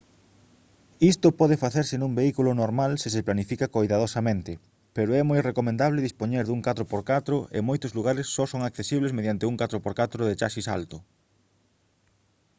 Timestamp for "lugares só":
7.97-8.43